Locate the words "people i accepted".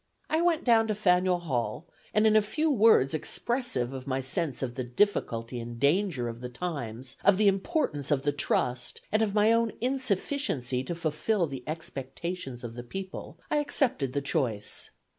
12.83-14.13